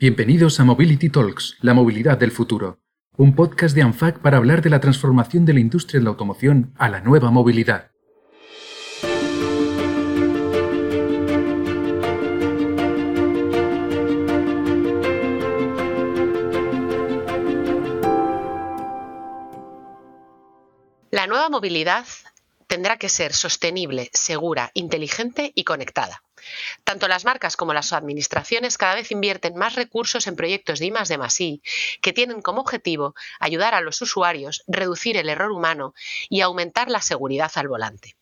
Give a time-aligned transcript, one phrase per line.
[0.00, 2.78] Bienvenidos a Mobility Talks, la movilidad del futuro,
[3.18, 6.72] un podcast de ANFAC para hablar de la transformación de la industria de la automoción
[6.78, 7.90] a la nueva movilidad.
[21.10, 22.06] La nueva movilidad
[22.70, 26.22] tendrá que ser sostenible, segura, inteligente y conectada.
[26.84, 30.90] Tanto las marcas como las administraciones cada vez invierten más recursos en proyectos de I
[30.92, 31.60] de
[32.00, 35.94] que tienen como objetivo ayudar a los usuarios, reducir el error humano
[36.28, 38.14] y aumentar la seguridad al volante.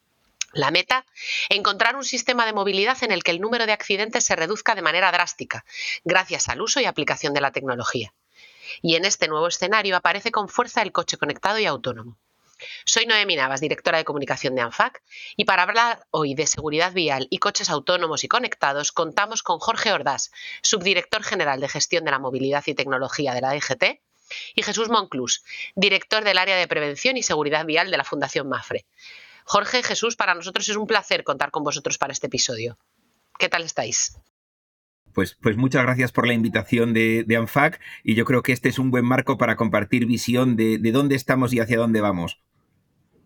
[0.54, 1.04] La meta,
[1.50, 4.80] encontrar un sistema de movilidad en el que el número de accidentes se reduzca de
[4.80, 5.66] manera drástica,
[6.04, 8.14] gracias al uso y aplicación de la tecnología.
[8.80, 12.16] Y en este nuevo escenario aparece con fuerza el coche conectado y autónomo.
[12.84, 15.02] Soy Noemi Navas, directora de comunicación de ANFAC,
[15.36, 19.92] y para hablar hoy de seguridad vial y coches autónomos y conectados, contamos con Jorge
[19.92, 20.30] Ordaz,
[20.62, 24.00] subdirector general de gestión de la movilidad y tecnología de la DGT,
[24.54, 25.42] y Jesús Monclús,
[25.74, 28.86] director del área de prevención y seguridad vial de la Fundación Mafre.
[29.44, 32.78] Jorge, Jesús, para nosotros es un placer contar con vosotros para este episodio.
[33.38, 34.18] ¿Qué tal estáis?
[35.14, 38.78] Pues, pues, muchas gracias por la invitación de, ANFAC y yo creo que este es
[38.78, 42.42] un buen marco para compartir visión de dónde estamos y hacia dónde vamos.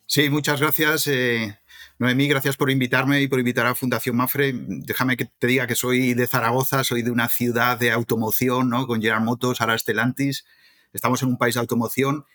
[0.06, 1.06] Sí, muchas gracias.
[1.06, 1.58] Eh,
[1.98, 4.52] Noemí, gracias por invitarme y por invitar a Fundación Mafre.
[4.54, 8.86] Déjame que te diga que soy de Zaragoza, soy de una ciudad de automoción, ¿no?
[8.86, 10.44] Con General Motors, ahora Stellantis.
[10.92, 12.26] Estamos en un país de automoción.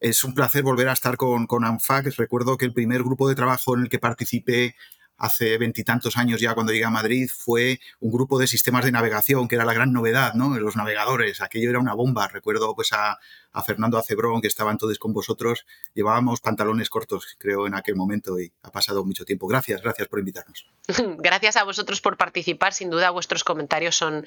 [0.00, 2.14] Es un placer volver a estar con, con ANFAC.
[2.18, 4.74] Recuerdo que el primer grupo de trabajo en el que participé
[5.22, 9.46] hace veintitantos años ya cuando llegué a Madrid fue un grupo de sistemas de navegación,
[9.46, 10.58] que era la gran novedad, ¿no?
[10.58, 12.26] Los navegadores, aquello era una bomba.
[12.26, 13.18] Recuerdo pues a,
[13.64, 15.64] Fernando Acebrón, que estaban todos con vosotros.
[15.94, 19.46] Llevábamos pantalones cortos, creo, en aquel momento y ha pasado mucho tiempo.
[19.46, 20.66] Gracias, gracias por invitarnos.
[21.18, 22.72] Gracias a vosotros por participar.
[22.72, 24.26] Sin duda, vuestros comentarios son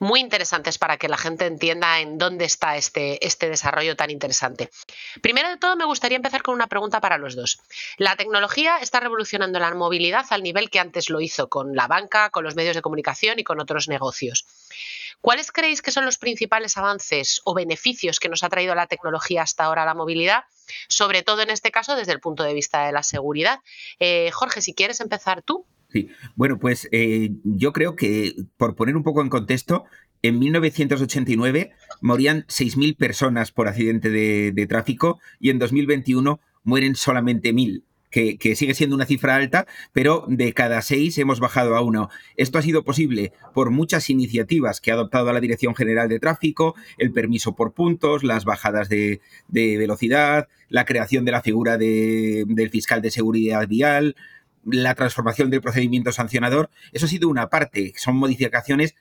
[0.00, 4.70] muy interesantes para que la gente entienda en dónde está este, este desarrollo tan interesante.
[5.20, 7.60] Primero de todo, me gustaría empezar con una pregunta para los dos.
[7.98, 12.30] La tecnología está revolucionando la movilidad al nivel que antes lo hizo con la banca,
[12.30, 14.46] con los medios de comunicación y con otros negocios.
[15.22, 19.42] ¿Cuáles creéis que son los principales avances o beneficios que nos ha traído la tecnología
[19.42, 20.42] hasta ahora a la movilidad?
[20.88, 23.60] Sobre todo en este caso desde el punto de vista de la seguridad.
[24.00, 25.64] Eh, Jorge, si quieres empezar tú.
[25.92, 29.84] Sí, bueno, pues eh, yo creo que, por poner un poco en contexto,
[30.22, 37.52] en 1989 morían 6.000 personas por accidente de, de, tráfico y en 2021 mueren solamente
[37.52, 42.10] 1.000 que, sigue siendo una cifra alta, pero de cada seis hemos bajado a uno.
[42.36, 46.74] Esto ha sido posible por muchas iniciativas que ha adoptado la Dirección General de Tráfico,
[46.98, 53.00] el permiso por puntos, las bajadas de, velocidad, la creación de la figura del fiscal
[53.00, 54.14] de seguridad vial,
[54.64, 58.94] la transformación del procedimiento sancionador, eso ha sido una parte, son modificaciones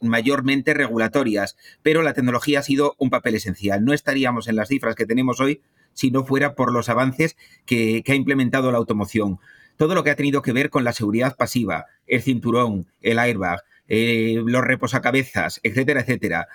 [0.00, 3.84] mayormente regulatorias, pero la tecnología ha sido un papel esencial.
[3.84, 5.62] No estaríamos en las cifras que tenemos hoy
[5.94, 9.38] si no fuera por los avances que, ha implementado la automoción.
[9.76, 13.62] Todo lo que ha tenido que ver con la seguridad pasiva, el cinturón, el airbag,
[13.88, 16.48] eh, los reposacabezas, etcétera, etcétera,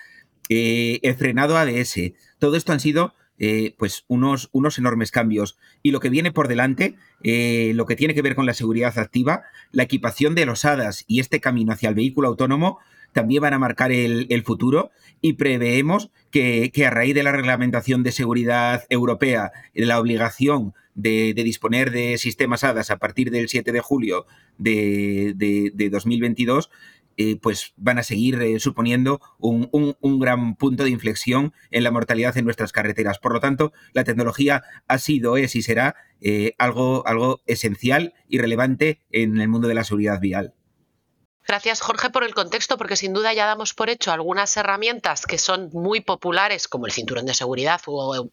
[0.49, 5.57] eh, el frenado ADS, todo esto han sido eh, pues unos, unos, enormes cambios.
[5.81, 9.43] Y lo que viene por delante, lo que tiene que ver con la seguridad activa,
[9.71, 12.79] la equipación de los HADAS y este camino hacia el vehículo autónomo
[13.13, 18.11] también van a marcar el, futuro y preveemos que, a raíz de la reglamentación de
[18.11, 23.81] seguridad europea, de la obligación de, disponer de sistemas HADAS a partir del 7 de
[23.81, 24.25] julio
[24.57, 25.33] de,
[25.91, 26.69] 2022,
[27.21, 32.37] eh, pues van a seguir eh, suponiendo un, gran punto de inflexión en la mortalidad
[32.37, 33.19] en nuestras carreteras.
[33.19, 38.37] Por lo tanto, la tecnología ha sido, es y será eh, algo, algo esencial y
[38.37, 40.53] relevante en el mundo de la seguridad vial.
[41.49, 45.39] Gracias, Jorge, por el contexto, porque sin duda ya damos por hecho algunas herramientas que
[45.39, 48.29] son muy populares, como el cinturón de seguridad o,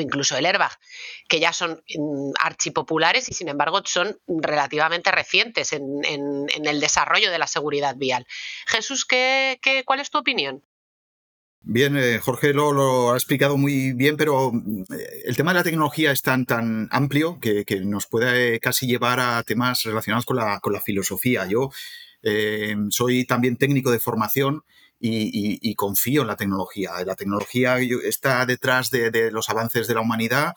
[0.00, 0.72] incluso el airbag,
[1.28, 7.38] que ya son mm, archipopulares y sin embargo son relativamente recientes en, el desarrollo de
[7.38, 8.26] la seguridad vial.
[8.66, 10.64] Jesús, ¿qué, cuál es tu opinión?
[11.60, 14.86] Bien, eh, Jorge lo, ha explicado muy bien, pero mm,
[15.24, 19.40] el tema de la tecnología es tan, tan amplio que, nos puede casi llevar a
[19.44, 21.46] temas relacionados con la, con la filosofía.
[21.46, 21.70] Yo
[22.22, 24.64] eh, soy también técnico de formación
[24.98, 26.92] y, confío en la tecnología.
[27.06, 30.54] La tecnología está detrás de, los avances de la humanidad.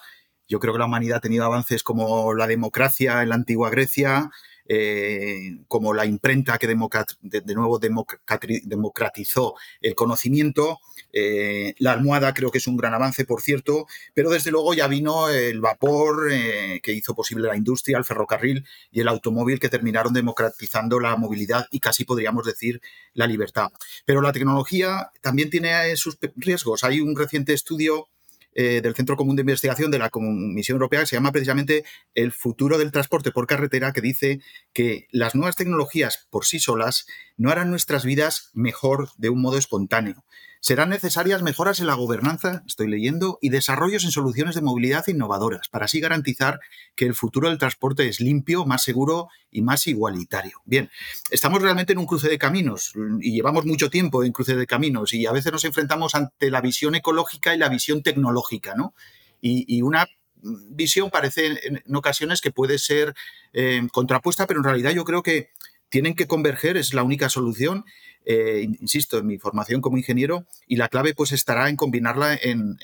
[0.48, 4.30] Yo creo que la humanidad ha tenido avances como la democracia en la antigua Grecia,
[4.68, 10.80] eh, como la imprenta que de, nuevo democratizó el conocimiento.
[11.14, 14.88] Eh, la almohada creo que es un gran avance, por cierto, pero desde luego ya
[14.88, 19.70] vino el vapor eh, que hizo posible la industria, el ferrocarril y el automóvil que
[19.70, 22.82] terminaron democratizando la movilidad y casi podríamos decir
[23.14, 23.70] la libertad.
[24.06, 26.84] Pero la tecnología también tiene sus riesgos.
[26.84, 28.10] Hay un reciente estudio
[28.56, 32.32] eh, del Centro Común de Investigación de la Comisión Europea que se llama precisamente El
[32.32, 34.42] futuro del transporte por carretera, que dice
[34.74, 39.58] que las nuevas tecnologías por sí solas no harán nuestras vidas mejor de un modo
[39.58, 40.24] espontáneo,
[40.64, 45.68] Serán necesarias mejoras en la gobernanza, estoy leyendo, y desarrollos en soluciones de movilidad innovadoras,
[45.68, 46.62] para así garantizar
[46.96, 50.62] que el futuro del transporte es limpio, más seguro y más igualitario.
[50.64, 50.90] Bien,
[51.32, 55.14] estamos realmente en un cruce de caminos y llevamos mucho tiempo en cruce de caminos
[55.14, 58.94] y a veces nos enfrentamos ante la visión ecológica y la visión tecnológica, ¿no?
[59.42, 60.08] Y, una
[60.42, 63.14] visión parece en ocasiones que puede ser
[63.52, 65.50] eh, contrapuesta, pero en realidad yo creo que
[65.90, 67.86] tienen que converger, es la única solución
[68.26, 72.78] eh, insisto, en mi formación como ingeniero, y la clave pues estará en combinarla en,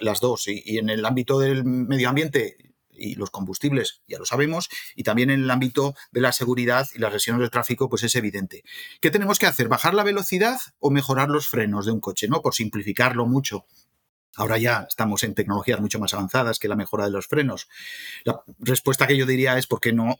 [0.00, 0.48] las dos.
[0.48, 2.56] Y, en el ámbito del medio ambiente
[2.90, 6.98] y los combustibles, ya lo sabemos, y también en el ámbito de la seguridad y
[6.98, 8.64] las lesiones del tráfico, pues es evidente.
[9.00, 9.68] ¿Qué tenemos que hacer?
[9.68, 12.26] ¿Bajar la velocidad o mejorar los frenos de un coche?
[12.28, 12.42] ¿no?
[12.42, 13.66] Por simplificarlo mucho.
[14.36, 17.68] Ahora ya estamos en tecnologías mucho más avanzadas que la mejora de los frenos.
[18.24, 20.16] La respuesta que yo diría es por qué no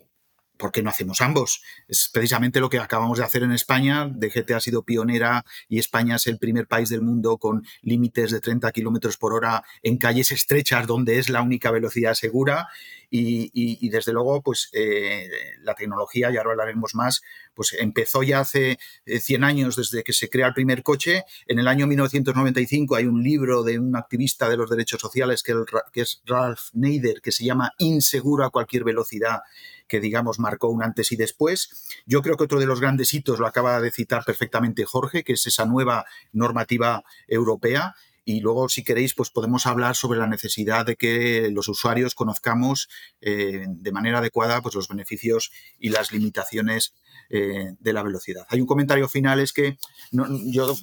[0.59, 1.63] ¿por qué no hacemos ambos?
[1.87, 4.11] Es precisamente lo que acabamos de hacer en España.
[4.13, 8.41] DGT ha sido pionera y España es el primer país del mundo con límites de
[8.41, 12.69] 30 kilómetros por hora en calles estrechas donde es la única velocidad segura.
[13.11, 15.29] Y, desde luego, pues eh,
[15.63, 17.23] la tecnología, ya ahora hablaremos más,
[17.59, 21.25] pues empezó ya hace 100 eh, años desde que se crea el primer coche.
[21.49, 25.57] En el año 1995 hay un libro de un activista de los derechos sociales que,
[26.01, 29.41] es Ralph Nader que se llama Inseguro a cualquier velocidad
[29.89, 31.89] que digamos marcó un antes y después.
[32.07, 35.33] Yo creo que otro de los grandes hitos lo acaba de citar perfectamente Jorge, que
[35.33, 37.97] es esa nueva normativa europea.
[38.29, 42.91] Y luego, si queréis, pues podemos hablar sobre la necesidad de que los usuarios conozcamos
[43.23, 46.93] eh, de manera adecuada pues, los beneficios y las limitaciones
[47.31, 48.45] eh, de la velocidad.
[48.51, 49.79] Hay un comentario final, es que
[50.13, 50.77] yo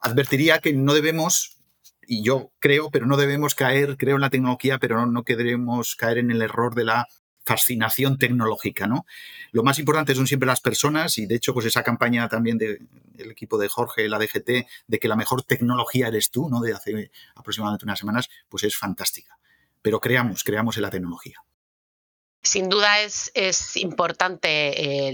[0.00, 1.58] advertiría que no debemos
[2.04, 5.94] y yo creo, pero no debemos caer, creo en la tecnología, pero no, no queremos
[5.94, 7.06] caer en el error de la
[7.44, 9.06] fascinación tecnológica, ¿no?
[9.52, 12.58] Lo más importante son siempre las personas y de hecho pues esa campaña también
[13.18, 16.60] del equipo de Jorge, la DGT, de que la mejor tecnología eres tú, ¿no?
[16.60, 19.38] De hace aproximadamente unas semanas, pues es fantástica.
[19.82, 21.42] Pero creamos, creamos en la tecnología.
[22.40, 23.30] Sin duda es,
[23.76, 25.10] importante,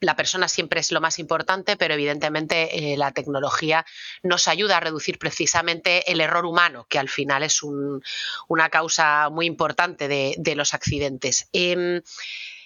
[0.00, 3.86] la, persona siempre es lo más importante, pero evidentemente eh, la tecnología
[4.22, 9.46] nos ayuda a reducir precisamente el error humano, que al final es una causa muy
[9.46, 11.48] importante de, los accidentes.
[11.52, 12.02] Em,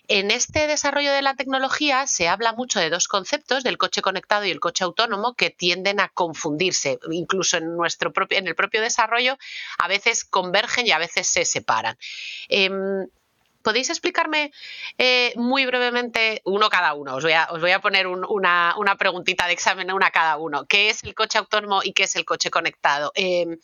[0.09, 4.45] en este desarrollo de la tecnología se habla mucho de dos conceptos, del coche conectado
[4.45, 6.99] y el coche autónomo, que tienden a confundirse.
[7.11, 9.37] Incluso en, nuestro propio, en el propio desarrollo
[9.79, 11.97] a veces convergen y a veces se separan.
[12.49, 13.07] Em,
[13.63, 14.53] ¿Podéis explicarme
[14.97, 17.17] eh, muy brevemente, uno cada uno?
[17.17, 20.67] Os voy a, poner una, preguntita de examen, una cada uno.
[20.67, 23.11] ¿Qué es el coche autónomo y qué es el coche conectado?
[23.17, 23.59] Em,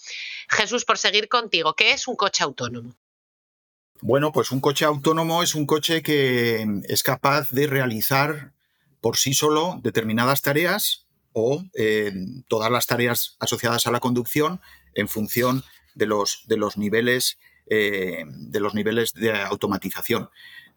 [0.49, 2.97] Jesús, por seguir contigo, ¿qué es un coche autónomo?
[4.03, 8.53] Bueno, pues un coche autónomo es un coche que es capaz de realizar
[9.01, 14.61] por sí solo determinadas tareas o em, todas las tareas asociadas a la conducción
[14.95, 15.63] en función
[15.95, 20.29] de los, de los niveles eh, de los niveles de automatización.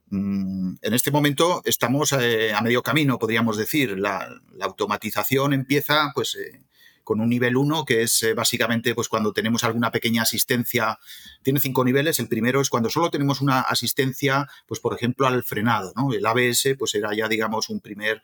[0.09, 3.97] Mm, en este momento estamos eh, a medio camino, podríamos decir.
[3.97, 4.29] La,
[4.61, 6.61] automatización empieza pues, eh,
[7.05, 10.99] con un nivel 1, que es básicamente pues, cuando tenemos alguna pequeña asistencia.
[11.41, 12.19] Tiene cinco niveles.
[12.19, 15.93] El primero es cuando solo tenemos una asistencia, pues, por ejemplo, al frenado.
[16.11, 18.21] El ABS pues, era ya, digamos, un primer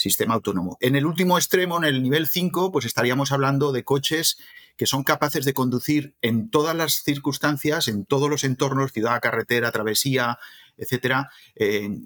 [0.00, 0.78] sistema autónomo.
[0.80, 4.38] En el último extremo, en el nivel 5, pues estaríamos hablando de coches
[4.78, 9.70] que son capaces de conducir en todas las circunstancias, en todos los entornos, ciudad, carretera,
[9.72, 10.38] travesía,
[10.80, 11.30] etcétera,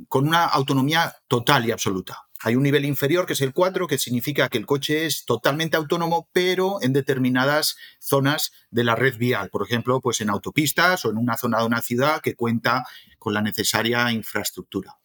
[0.09, 2.27] con una autonomía total y absoluta.
[2.41, 5.79] Hay un nivel inferior que es el 4, que significa que el coche es totalmente
[5.79, 11.11] autónomo, pero en determinadas zonas de la red vial, por ejemplo, pues en autopistas o
[11.11, 12.85] en una zona de una ciudad que cuenta
[13.19, 14.99] con la necesaria infraestructura.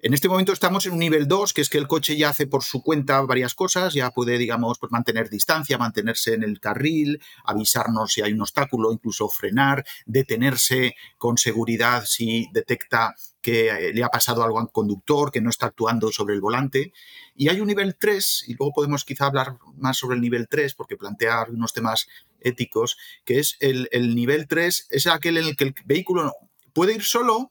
[0.00, 2.46] En este momento estamos en un nivel 2, que es que el coche ya hace
[2.46, 7.20] por su cuenta varias cosas, ya puede, digamos, pues mantener distancia, mantenerse en el carril,
[7.44, 14.04] avisarnos si hay un obstáculo, incluso frenar, detenerse con seguridad si detecta que eh, le
[14.04, 16.92] ha pasado algo al conductor, que no está actuando sobre el volante.
[17.34, 20.74] Y hay un nivel 3, y luego podemos quizá hablar más sobre el nivel 3,
[20.74, 22.06] porque plantea algunos temas
[22.38, 26.34] éticos, que es el, el nivel 3, es aquel en el que el vehículo
[26.72, 27.50] puede ir solo,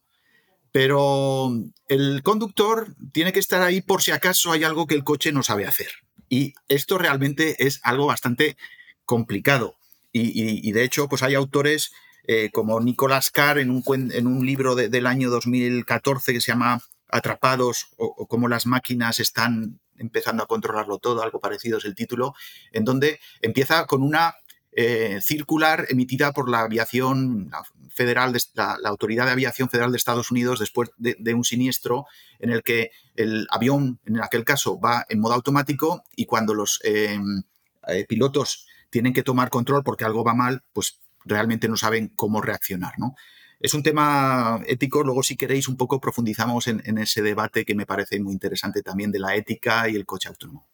[0.78, 1.52] Pero
[1.88, 5.42] el conductor tiene que estar ahí por si acaso hay algo que el coche no
[5.42, 5.88] sabe hacer.
[6.30, 8.58] Y esto realmente es algo bastante
[9.04, 9.76] complicado.
[10.14, 11.92] Y, de hecho, pues hay autores
[12.28, 16.80] eh, como Nicolás Carr en un, en un libro del año 2014 que se llama
[17.10, 22.36] Atrapados o, cómo las máquinas están empezando a controlarlo todo, algo parecido es el título,
[22.72, 24.36] en donde empieza con una
[24.80, 27.50] eh, circular emitida por la aviación
[27.90, 32.06] federal, la, Autoridad de Aviación Federal de Estados Unidos después de, un siniestro
[32.38, 36.80] en el que el avión, en aquel caso, va en modo automático y cuando los
[36.84, 37.42] em,
[37.88, 42.40] eh, pilotos tienen que tomar control porque algo va mal, pues realmente no saben cómo
[42.40, 43.16] reaccionar, ¿no?
[43.60, 47.88] Es un tema ético, luego si queréis un poco profundizamos en, ese debate que me
[47.88, 50.70] parece muy interesante también de la ética y el coche autónomo.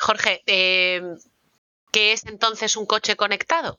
[0.00, 1.16] Jorge, em,
[1.94, 3.78] ¿qué es entonces un coche conectado?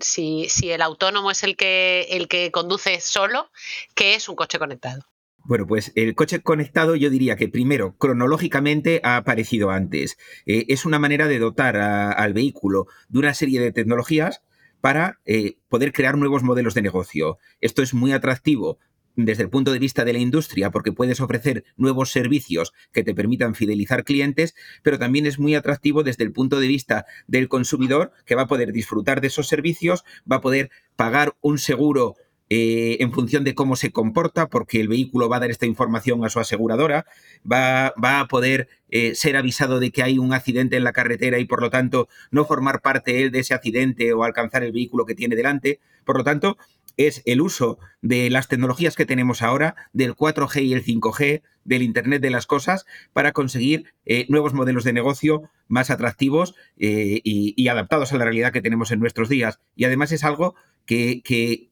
[0.00, 3.50] si, el autónomo es el que, el que conduce solo,
[3.94, 5.02] ¿qué es un coche conectado?
[5.44, 10.16] Bueno, pues el coche conectado yo diría que primero, cronológicamente ha aparecido antes.
[10.46, 14.42] Eh, es una manera de dotar al vehículo de una serie de tecnologías
[14.80, 17.38] para eh, poder crear nuevos modelos de negocio.
[17.60, 18.78] Esto es muy atractivo
[19.16, 23.14] desde el punto de vista de la industria, porque puedes ofrecer nuevos servicios que te
[23.14, 28.12] permitan fidelizar clientes, pero también es muy atractivo desde el punto de vista del consumidor,
[28.24, 32.16] que va a poder disfrutar de esos servicios, va a poder pagar un seguro
[32.48, 36.24] eh, en función de cómo se comporta, porque el vehículo va a dar esta información
[36.24, 37.06] a su aseguradora,
[37.50, 41.40] va, va a poder eh, ser avisado de que hay un accidente en la carretera
[41.40, 45.16] y por lo tanto no formar parte de ese accidente o alcanzar el vehículo que
[45.16, 45.80] tiene delante.
[46.04, 46.56] Por lo tanto,
[46.96, 51.82] es el uso de las tecnologías que tenemos ahora, del 4G y el 5G, del
[51.82, 57.68] Internet de las Cosas, para conseguir eh, nuevos modelos de negocio más atractivos eh, y,
[57.68, 59.60] adaptados a la realidad que tenemos en nuestros días.
[59.74, 60.54] Y además es algo
[60.86, 61.22] que,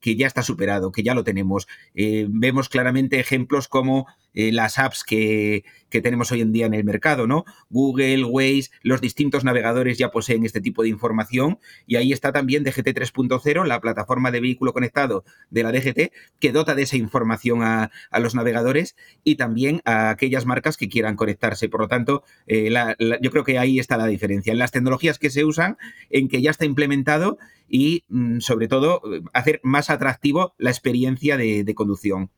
[0.02, 1.68] ya está superado, que ya lo tenemos.
[1.94, 5.64] Eh, vemos claramente ejemplos como las apps que,
[5.94, 7.44] que tenemos hoy en día en el mercado, ¿no?
[7.70, 12.64] Google, Waze, los distintos navegadores ya poseen este tipo de información y ahí está también
[12.64, 17.62] DGT 3.0, la plataforma de vehículo conectado de la DGT, que dota de esa información
[17.62, 21.68] a, los navegadores y también a aquellas marcas que quieran conectarse.
[21.68, 22.74] Por lo tanto, eh,
[23.22, 24.52] yo creo que ahí está la diferencia.
[24.52, 25.76] En las tecnologías que se usan,
[26.10, 27.38] en que ya está implementado
[27.68, 29.00] y, mm, sobre todo,
[29.32, 32.30] hacer más atractivo la experiencia de conducción.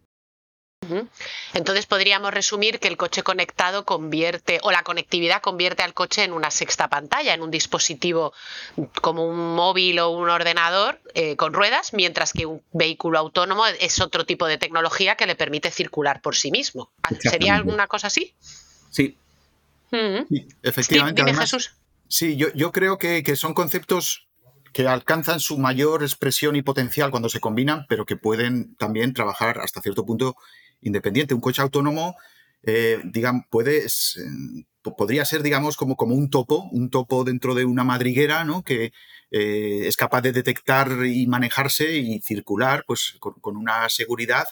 [1.54, 6.32] Entonces podríamos resumir que el coche conectado convierte, o la conectividad convierte al coche en
[6.32, 8.32] una sexta pantalla, en un dispositivo
[9.00, 14.00] como un móvil o un ordenador eh, con ruedas, mientras que un vehículo autónomo es
[14.00, 16.90] otro tipo de tecnología que le permite circular por sí mismo.
[17.20, 18.34] ¿Sería alguna cosa así?
[18.90, 19.16] Sí.
[20.62, 21.22] efectivamente.
[22.08, 24.26] Sí, yo, creo que, que son conceptos
[24.76, 29.58] que alcanzan su mayor expresión y potencial cuando se combinan, pero que pueden también trabajar
[29.58, 30.36] hasta cierto punto
[30.80, 31.34] independiente.
[31.34, 32.16] Un coche autónomo,
[32.62, 33.00] eh,
[34.16, 34.64] eh,
[34.96, 38.62] podría ser, digamos, como, como un topo, un topo dentro de una madriguera, ¿no?
[38.62, 38.92] Que
[39.30, 44.46] eh, es capaz de detectar y manejarse y circular, pues, con una seguridad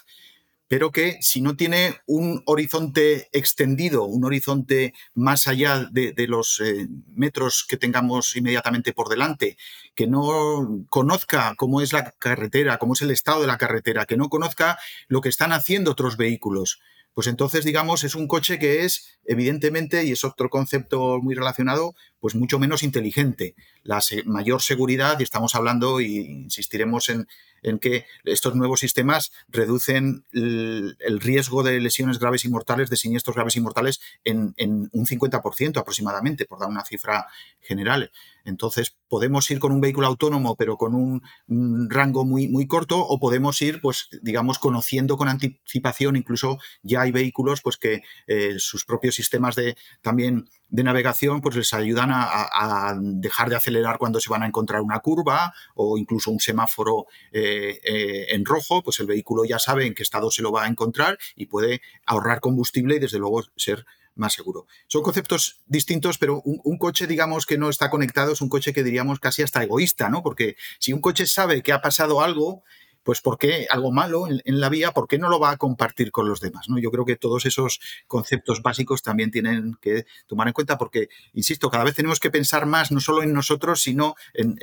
[0.67, 6.87] pero que si no tiene un horizonte extendido, un horizonte más allá de, los eh,
[7.07, 9.57] metros que tengamos inmediatamente por delante,
[9.93, 14.17] que no conozca cómo es la carretera, cómo es el estado de la carretera, que
[14.17, 16.79] no conozca lo que están haciendo otros vehículos,
[17.15, 21.95] pues entonces, digamos, es un coche que es, evidentemente, y es otro concepto muy relacionado,
[22.19, 23.55] pues mucho menos inteligente.
[23.85, 27.27] La mayor seguridad, y estamos hablando, y insistiremos en,
[27.65, 33.35] en que estos nuevos sistemas reducen el, riesgo de lesiones graves y mortales, de siniestros
[33.35, 34.53] graves y mortales, en,
[34.91, 37.25] un 50% aproximadamente, por dar una cifra
[37.59, 38.11] general.
[38.43, 43.19] Entonces, podemos ir con un vehículo autónomo, pero con un, rango muy, muy corto, o
[43.19, 46.15] podemos ir, pues, digamos, conociendo con anticipación.
[46.15, 51.55] Incluso ya hay vehículos, pues, que eh, sus propios sistemas de también de navegación, pues
[51.55, 56.31] les ayudan a, dejar de acelerar cuando se van a encontrar una curva o incluso
[56.31, 60.41] un semáforo eh, eh, en rojo, pues el vehículo ya sabe en qué estado se
[60.41, 64.65] lo va a encontrar y puede ahorrar combustible y desde luego ser más seguro.
[64.87, 68.73] Son conceptos distintos, pero un, un, coche, digamos, que no está conectado es un coche
[68.73, 70.23] que diríamos casi hasta egoísta, ¿no?
[70.23, 72.63] Porque si un coche sabe que ha pasado algo,
[73.05, 76.11] pues ¿por qué algo malo en, la vía, por qué no lo va a compartir
[76.11, 76.67] con los demás?
[76.69, 76.79] ¿no?
[76.79, 81.69] Yo creo que todos esos conceptos básicos también tienen que tomar en cuenta porque, insisto,
[81.69, 84.55] cada vez tenemos que pensar más no solo en nosotros, sino en,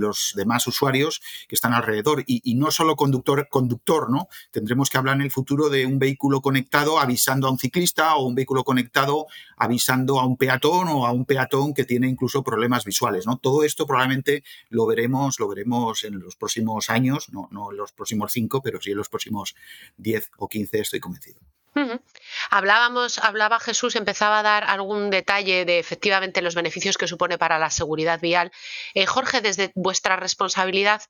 [0.00, 4.26] los demás usuarios que están alrededor y, no solo conductor, conductor, ¿no?
[4.50, 8.26] Tendremos que hablar en el futuro de un vehículo conectado avisando a un ciclista o
[8.26, 12.84] un vehículo conectado avisando a un peatón o a un peatón que tiene incluso problemas
[12.84, 13.36] visuales, ¿no?
[13.36, 18.32] Todo esto probablemente lo veremos, lo veremos en los próximos años, no, no los próximos
[18.32, 19.54] cinco, pero sí en los próximos
[19.98, 21.40] 10 o 15 estoy convencido.
[22.50, 27.58] Hablábamos, hablaba Jesús, empezaba a dar algún detalle de efectivamente los beneficios que supone para
[27.58, 28.52] la seguridad vial.
[28.94, 31.02] Eh, Jorge, desde vuestra responsabilidad,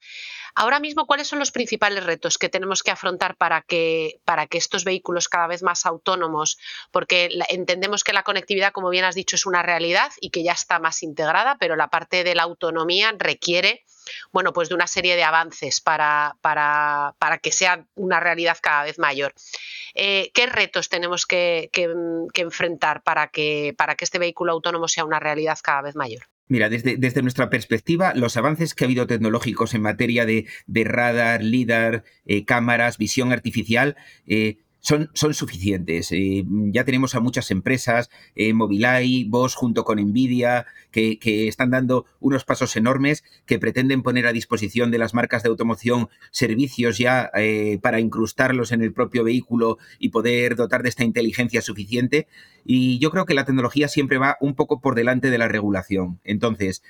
[0.55, 4.59] ahora mismo, ¿cuáles son los principales retos que tenemos que afrontar para que, para que
[4.59, 6.59] estos vehículos cada vez más autónomos,
[6.91, 10.53] porque entendemos que la conectividad, como bien has dicho, es una realidad y que ya
[10.53, 13.85] está más integrada, pero la parte de la autonomía requiere
[14.33, 18.85] bueno, pues de una serie de avances para, para, para que sea una realidad cada
[18.85, 19.35] vez mayor.
[19.95, 21.71] Eh, ¿Qué retos tenemos que,
[22.35, 26.25] enfrentar para que, para que este vehículo autónomo sea una realidad cada vez mayor?
[26.47, 31.43] Mira, desde, desde, nuestra perspectiva, los avances que ha habido tecnológicos en materia de, radar,
[31.43, 36.12] LIDAR, eh, cámaras, visión artificial, eh, son, suficientes.
[36.12, 42.05] Eh, ya tenemos a muchas empresas, eh, Mobileye, Bosch junto con Nvidia, que, están dando
[42.21, 47.31] unos pasos enormes que pretenden poner a disposición de las marcas de automoción servicios ya
[47.35, 52.29] eh, para incrustarlos en el propio vehículo y poder dotar de esta inteligencia suficiente.
[52.64, 56.21] Y yo creo que la tecnología siempre va un poco por delante de la regulación.
[56.25, 56.83] Entonces,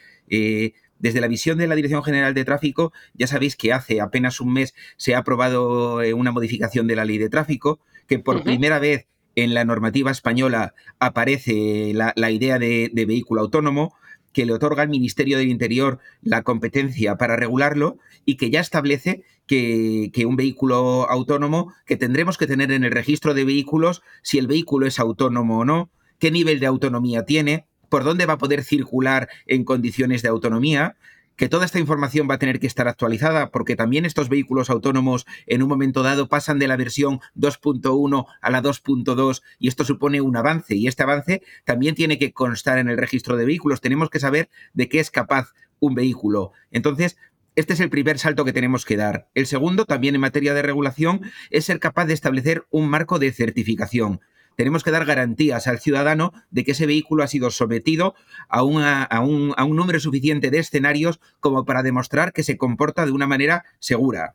[1.05, 4.55] desde la visión de la Dirección General de Tráfico, ya sabéis que hace apenas un
[4.55, 8.79] mes se ha aprobado eh, una modificación de la ley de tráfico, que por primera
[8.79, 13.95] vez en la normativa española aparece la, idea de, vehículo autónomo,
[14.33, 19.25] que le otorga al Ministerio del Interior la competencia para regularlo y que ya establece
[19.47, 24.39] que, que, un vehículo autónomo que tendremos que tener en el registro de vehículos si
[24.39, 28.39] el vehículo es autónomo o no, qué nivel de autonomía tiene, por dónde va a
[28.39, 30.97] poder circular en condiciones de autonomía,
[31.37, 35.27] que toda esta información va a tener que estar actualizada porque también estos vehículos autónomos
[35.47, 40.21] en un momento dado pasan de la versión 2.1 a la 2.2 y esto supone
[40.21, 43.81] un avance y este avance también tiene que constar en el registro de vehículos.
[43.81, 46.51] Tenemos que saber de qué es capaz un vehículo.
[46.73, 47.17] Entonces,
[47.55, 49.29] este es el primer salto que tenemos que dar.
[49.35, 51.21] El segundo, también en materia de regulación,
[51.51, 54.21] es ser capaz de establecer un marco de certificación
[54.57, 58.15] tenemos que dar garantías al ciudadano de que ese vehículo ha sido sometido
[58.49, 63.07] a, a, un, a un número suficiente de escenarios como para demostrar que se comporta
[63.07, 64.35] de una manera segura.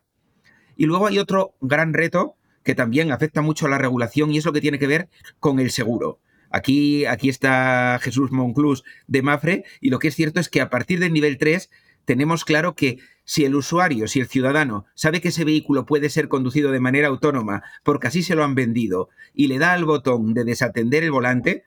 [0.75, 4.45] Y luego hay otro gran reto que también afecta mucho a la regulación y es
[4.45, 5.09] lo que tiene que ver
[5.39, 6.19] con el seguro.
[6.51, 10.69] Aquí, aquí está Jesús Monclús de Mafre y lo que es cierto es que a
[10.69, 11.69] partir del nivel 3
[12.05, 16.27] tenemos claro que si el usuario, si el ciudadano sabe que ese vehículo puede ser
[16.27, 20.33] conducido de manera autónoma porque así se lo han vendido y le da al botón
[20.33, 21.63] de desatender el volante,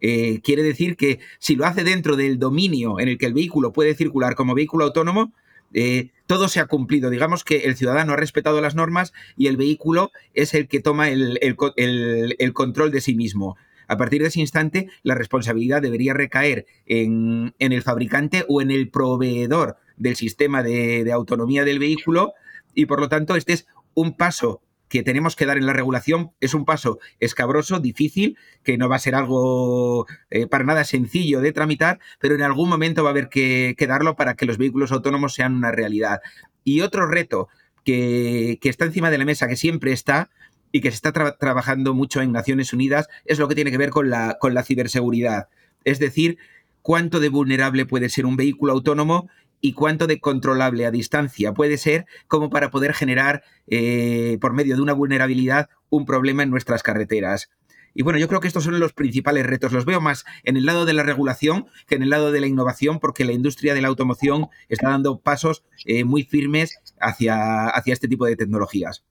[0.00, 3.72] eh, quiere decir que si lo hace dentro del dominio en el que el vehículo
[3.72, 5.32] puede circular como vehículo autónomo,
[5.72, 7.10] eh, todo se ha cumplido.
[7.10, 11.08] Digamos que el ciudadano ha respetado las normas y el vehículo es el que toma
[11.10, 13.56] el control de sí mismo.
[13.86, 18.90] A partir de ese instante, la responsabilidad debería recaer en, el fabricante o en el
[18.90, 22.34] proveedor del sistema de, autonomía del vehículo
[22.74, 26.32] y por lo tanto este es un paso que tenemos que dar en la regulación
[26.40, 31.40] es un paso escabroso, difícil, que no va a ser algo eh, para nada sencillo
[31.40, 34.92] de tramitar, pero en algún momento va a haber que, darlo para que los vehículos
[34.92, 36.20] autónomos sean una realidad.
[36.62, 37.48] Y otro reto
[37.84, 40.30] que, está encima de la mesa, que siempre está,
[40.70, 43.90] y que se está trabajando mucho en Naciones Unidas es lo que tiene que ver
[43.90, 45.48] con la, con la ciberseguridad.
[45.84, 46.38] Es decir,
[46.82, 49.30] cuánto de vulnerable puede ser un vehículo autónomo
[49.64, 54.76] y cuánto de controlable a distancia puede ser como para poder generar, eh, por medio
[54.76, 57.48] de una vulnerabilidad, un problema en nuestras carreteras.
[57.94, 59.72] Y bueno, yo creo que estos son los principales retos.
[59.72, 62.46] Los veo más en el lado de la regulación que en el lado de la
[62.46, 67.94] innovación, porque la industria de la automoción está dando pasos eh, muy firmes hacia, hacia
[67.94, 69.02] este tipo de tecnologías.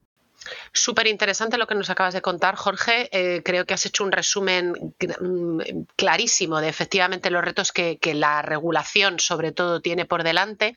[0.72, 3.10] Súper interesante lo que nos acabas de contar, Jorge.
[3.12, 4.74] Eh, creo que has hecho un resumen
[5.20, 5.60] mm,
[5.96, 10.76] clarísimo de efectivamente los retos que, la regulación, sobre todo, tiene por delante.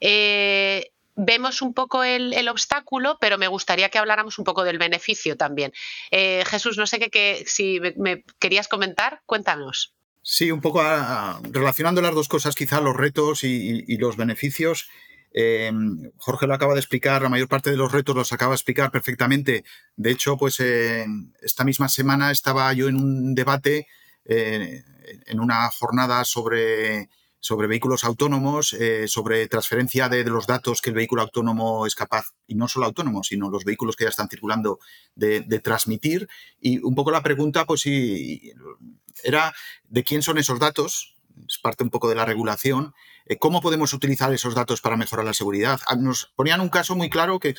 [0.00, 5.36] Eh, vemos un poco el, obstáculo, pero me gustaría que habláramos un poco del beneficio
[5.36, 5.72] también.
[6.10, 9.94] Eh, Jesús, no sé qué, si me, querías comentar, cuéntanos.
[10.22, 10.82] Sí, un poco
[11.50, 14.88] relacionando las dos cosas, quizá los retos y los beneficios.
[15.36, 18.56] Em, Jorge lo acaba de explicar, la mayor parte de los retos los acaba de
[18.56, 19.64] explicar perfectamente.
[19.96, 23.88] De hecho, pues esta misma semana estaba yo en un debate,
[24.24, 24.84] eh,
[25.26, 27.08] en una jornada sobre,
[27.44, 32.32] sobre vehículos autónomos, eh, sobre transferencia de, los datos que el vehículo autónomo es capaz,
[32.46, 34.78] y no solo autónomo, sino los vehículos que ya están circulando,
[35.14, 36.26] de, transmitir.
[36.60, 38.52] Y un poco la pregunta, pues sí,
[39.24, 39.52] era
[39.88, 41.13] de quién son esos datos,
[41.48, 42.94] es parte un poco de la regulación,
[43.26, 45.80] eh, ¿Cómo podemos utilizar esos datos para mejorar la seguridad?
[45.86, 47.54] Ah, nos ponían un caso muy claro que,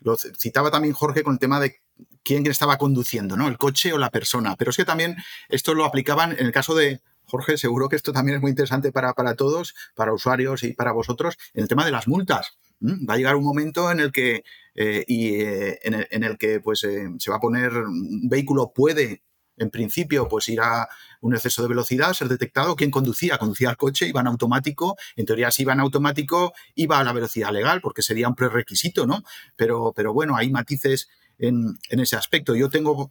[0.00, 1.80] lo citaba también Jorge con el tema de
[2.24, 3.46] quién estaba conduciendo, ¿no?
[3.46, 4.56] El coche o la persona.
[4.56, 5.16] Pero es que también
[5.48, 8.90] esto lo aplicaban en el caso de, Jorge, seguro que esto también es muy interesante
[8.90, 12.58] para, para todos, para usuarios y para vosotros, en el tema de las multas.
[12.80, 14.42] Va a llegar un momento en el que,
[14.74, 19.22] eh, y, eh, en, el, que pues, se va a poner, un vehículo puede,
[19.56, 20.88] en principio, pues ir a
[21.22, 22.76] un exceso de velocidad, ser detectado.
[22.76, 23.38] ¿Quién conducía?
[23.38, 24.96] Conducía el coche, iba en automático.
[25.16, 29.06] En teoría, si iba en automático, iba a la velocidad legal, porque sería un prerequisito,
[29.06, 29.22] ¿no?
[29.56, 31.08] Pero, pero bueno, hay matices
[31.38, 32.54] en, ese aspecto.
[32.54, 33.10] Yo tengo,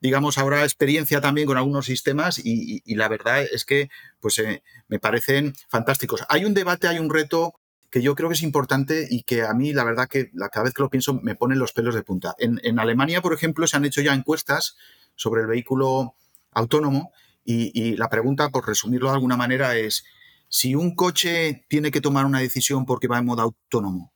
[0.00, 4.98] digamos, ahora experiencia también con algunos sistemas y, la verdad es que pues, eh, me
[4.98, 6.24] parecen fantásticos.
[6.28, 7.54] Hay un debate, hay un reto
[7.90, 10.74] que yo creo que es importante y que a mí la verdad que cada vez
[10.74, 12.34] que lo pienso me ponen los pelos de punta.
[12.38, 14.76] En, Alemania, por ejemplo, se han hecho ya encuestas
[15.16, 16.14] sobre el vehículo
[16.52, 17.12] autónomo
[17.44, 20.04] y, la pregunta, por resumirlo de alguna manera, es
[20.48, 24.12] si un coche tiene que tomar una decisión porque va en modo autónomo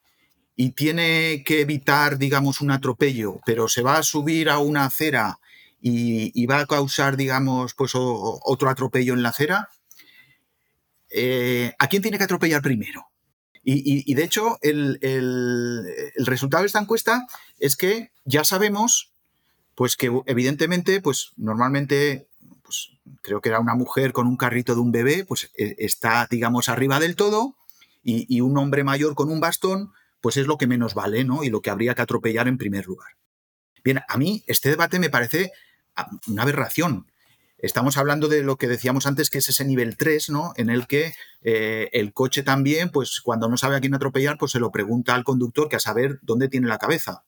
[0.57, 5.39] y tiene que evitar, digamos, un atropello, pero se va a subir a una acera
[5.81, 9.69] y, va a causar, digamos, pues otro atropello en la acera,
[11.11, 13.07] eh, ¿a quién tiene que atropellar primero?
[13.67, 14.99] Y, de hecho, el,
[16.17, 17.27] resultado de esta encuesta
[17.59, 19.13] es que ya sabemos,
[19.75, 22.29] pues que evidentemente, pues normalmente,
[22.64, 22.90] pues
[23.22, 26.68] creo que era una mujer con un carrito de un bebé, pues e, está, digamos,
[26.68, 27.57] arriba del todo,
[28.07, 31.44] y un hombre mayor con un bastón, pues es lo que menos vale, ¿no?
[31.44, 33.09] Y lo que habría que atropellar en primer lugar.
[33.85, 35.53] Bien, a mí este debate me parece
[35.96, 37.07] ah, una aberración.
[37.59, 40.55] Estamos hablando de lo que decíamos antes, que es ese nivel 3, ¿no?
[40.57, 44.53] En el que eh, el coche también, pues cuando no sabe a quién atropellar, pues
[44.53, 47.24] se lo pregunta al conductor que a saber dónde tiene la cabeza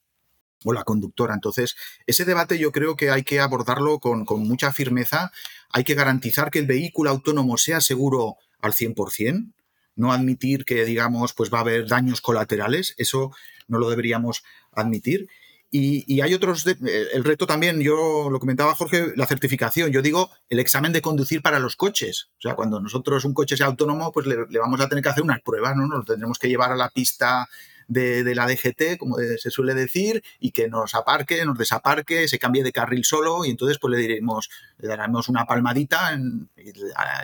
[0.66, 1.32] o la conductora.
[1.32, 1.76] Entonces,
[2.06, 5.30] ese debate yo creo que hay que abordarlo con, mucha firmeza.
[5.70, 9.52] Hay que garantizar que el vehículo autónomo sea seguro al 100%,
[9.94, 13.30] no admitir que, digamos, pues va a haber daños colaterales, eso
[13.68, 15.28] no lo deberíamos admitir.
[15.70, 20.58] Y, hay otros, el reto también, yo lo comentaba Jorge, la certificación, yo digo el
[20.58, 22.30] examen de conducir para los coches.
[22.38, 25.10] O sea, cuando nosotros un coche sea autónomo, pues le, le vamos a tener que
[25.10, 25.86] hacer unas pruebas, ¿no?
[25.86, 27.48] Nos tendremos que llevar a la pista
[27.88, 32.62] de, la DGT, como se suele decir, y que nos aparque, nos desaparque, se cambie
[32.62, 36.48] de carril solo y entonces pues le diremos, le daremos una palmadita, en,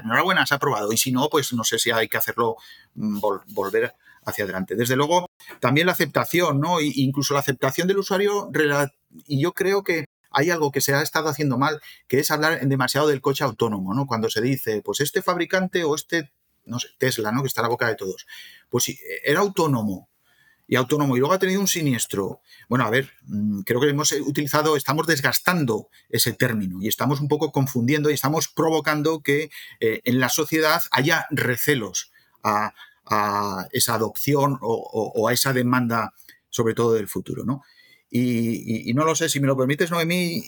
[0.03, 0.92] enhorabuena, se ha aprobado.
[0.92, 2.57] Y si no, pues no sé si hay que hacerlo,
[2.94, 3.94] mm, volver
[4.25, 4.77] hacia adelante.
[4.77, 5.27] Desde luego,
[5.61, 6.79] también la aceptación, ¿no?
[6.81, 8.51] E incluso la aceptación del usuario,
[9.27, 12.61] y yo creo que hay algo que se ha estado haciendo mal, que es hablar
[12.66, 14.07] demasiado del coche autónomo, ¿no?
[14.07, 16.33] Cuando se dice, pues este fabricante o este,
[16.64, 17.42] no sé, Tesla, ¿no?
[17.42, 18.27] Que está a la boca de todos,
[18.70, 20.09] pues si era autónomo,
[20.66, 22.40] y autónomo y luego ha tenido un siniestro.
[22.68, 27.29] Bueno, a ver, mm, creo que hemos utilizado, estamos desgastando ese término y estamos un
[27.29, 32.11] poco confundiendo y estamos provocando que eh, en la sociedad haya recelos
[32.42, 32.75] a,
[33.72, 36.14] esa adopción o, a esa demanda,
[36.48, 37.62] sobre todo del futuro, ¿no?
[38.14, 40.44] Y, no lo sé, si me lo permites, Noemí,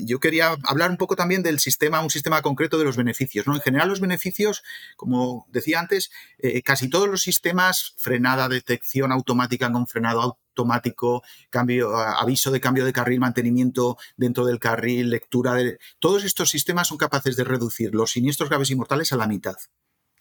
[0.00, 3.46] yo quería hablar un poco también del sistema, un sistema concreto de los beneficios.
[3.46, 3.54] ¿no?
[3.54, 4.64] En general, los beneficios,
[4.96, 11.96] como decía antes, eh, casi todos los sistemas, frenada, detección automática con frenado automático, cambio,
[11.96, 15.78] aviso de cambio de carril, mantenimiento dentro del carril, lectura de...
[16.00, 19.56] Todos estos sistemas son capaces de reducir los siniestros graves y mortales a la mitad.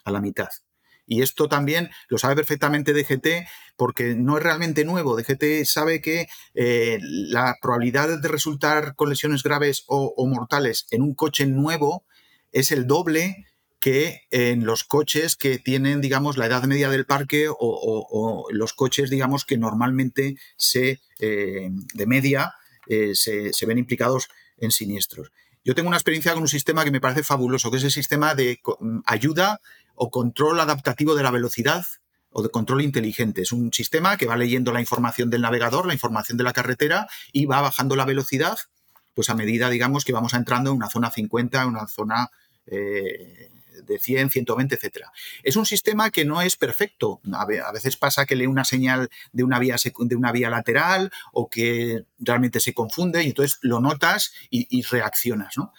[0.03, 0.49] A la mitad.
[1.05, 5.17] Y esto también lo sabe perfectamente DGT porque no es realmente nuevo.
[5.17, 11.13] DGT sabe que eh, la probabilidad de resultar con lesiones graves o, mortales en un
[11.13, 12.05] coche nuevo
[12.51, 13.45] es el doble
[13.79, 19.09] que en los coches que tienen, digamos, la edad media del parque o, los coches,
[19.09, 22.53] digamos, que normalmente se, eh, de media
[22.87, 25.31] eh, se, se ven implicados en siniestros.
[25.63, 28.35] Yo tengo una experiencia con un sistema que me parece fabuloso, que es el sistema
[28.35, 28.59] de
[29.05, 29.61] ayuda
[29.95, 31.85] o control adaptativo de la velocidad
[32.31, 33.41] o de control inteligente.
[33.41, 37.07] Es un sistema que va leyendo la información del navegador, la información de la carretera
[37.31, 38.57] y va bajando la velocidad,
[39.13, 42.29] pues a medida, digamos, que vamos entrando en una zona 50, en una zona
[42.65, 45.11] eh, de 100, 120, etcétera.
[45.43, 47.21] Es un sistema que no es perfecto.
[47.33, 51.49] A veces pasa que lee una señal de una vía, de una vía lateral o
[51.49, 55.73] que realmente se confunde y entonces lo notas y, reaccionas, ¿no?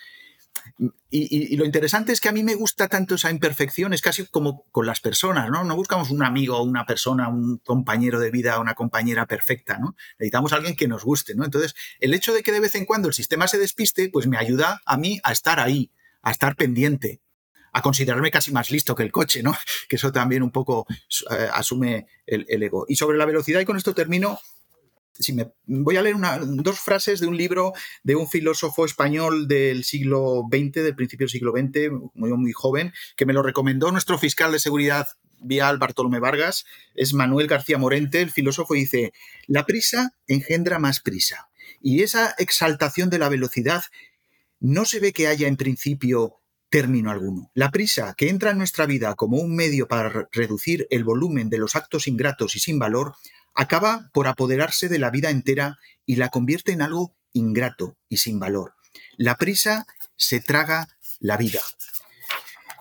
[1.11, 4.65] Y, lo interesante es que a mí me gusta tanto esa imperfección, es casi como
[4.73, 5.63] con las personas, ¿no?
[5.63, 9.95] No buscamos un amigo, una persona, un compañero de vida, una compañera perfecta, ¿no?
[10.19, 11.45] Necesitamos a alguien que nos guste, ¿no?
[11.45, 14.39] Entonces, el hecho de que de vez en cuando el sistema se despiste, pues me
[14.39, 17.21] ayuda a mí a estar ahí, a estar pendiente,
[17.75, 19.55] a considerarme casi más listo que el coche, ¿no?
[19.89, 20.87] Que eso también un poco
[21.31, 22.87] eh, asume el, ego.
[22.89, 24.39] Y sobre la velocidad, y con esto termino,
[25.13, 27.73] si me, voy a leer dos frases de un libro
[28.05, 32.93] de un filósofo español del siglo XX, del principio del siglo XX, muy, muy joven,
[33.17, 35.09] que me lo recomendó nuestro fiscal de seguridad
[35.41, 39.13] vial Bartolomé Vargas, es Manuel García Morente, el filósofo dice,
[39.47, 41.49] la prisa engendra más prisa.
[41.83, 43.83] Y esa exaltación de la velocidad
[44.61, 46.41] no se ve que haya en principio
[46.75, 47.53] término alguno.
[47.55, 51.59] La prisa que entra en nuestra vida como un medio para reducir el volumen de
[51.59, 53.15] los actos ingratos y sin valor,
[53.55, 58.41] acaba por apoderarse de la vida entera y la convierte en algo ingrato y sin
[58.41, 58.75] valor.
[59.17, 60.89] La prisa se traga
[61.21, 61.61] la vida.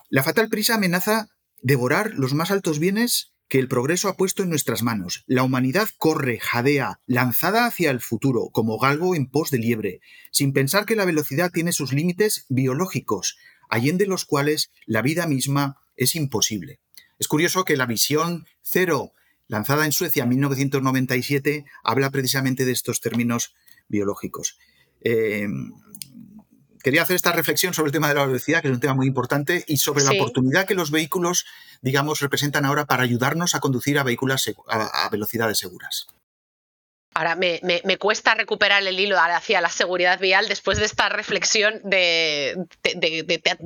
[0.10, 1.30] La fatal prisa amenaza
[1.62, 5.24] devorar los más altos bienes que el progreso ha puesto en nuestras manos.
[5.28, 10.02] La humanidad corre, jadea, lanzada hacia el futuro, como galgo en pos de liebre,
[10.32, 13.38] sin pensar que la velocidad tiene sus límites biológicos,
[13.70, 16.80] allende los cuales la vida misma es imposible.
[17.20, 19.14] Es curioso que la visión cero,
[19.48, 23.54] lanzada en Suecia en 1997, habla precisamente de estos términos
[23.88, 24.58] biológicos.
[25.02, 25.48] Eh,
[26.84, 29.08] quería hacer esta reflexión sobre el tema de la velocidad, que es un tema muy
[29.08, 31.46] importante, y sobre la oportunidad que los vehículos,
[31.82, 36.08] digamos, representan ahora para ayudarnos a conducir a vehículos a velocidades seguras.
[37.16, 37.60] Ahora me,
[38.00, 42.58] cuesta recuperar el hilo hacia la seguridad vial después de esta reflexión de,